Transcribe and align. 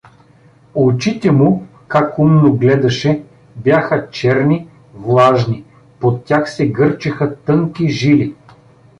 Очите 0.75 1.31
му— 1.31 1.67
как 1.87 2.19
умно 2.19 2.53
гледаше!— 2.53 3.23
бяха 3.55 4.09
черни, 4.11 4.67
влажни, 4.93 5.63
под 5.99 6.23
тях 6.25 6.51
се 6.53 6.67
гърчеха 6.67 7.35
тънки 7.35 7.89
жили. 7.89 8.35